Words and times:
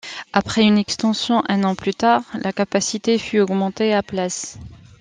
Après 0.33 0.63
une 0.63 0.79
extension 0.79 1.43
un 1.47 1.63
an 1.63 1.75
plus 1.75 1.93
tard, 1.93 2.23
la 2.33 2.51
capacité 2.51 3.19
fut 3.19 3.39
augmentée 3.39 3.93
à 3.93 4.01
places. 4.01 4.57